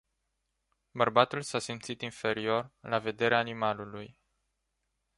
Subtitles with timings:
[0.91, 4.19] Bărbatul s-a simțit inferior la vederea animalului.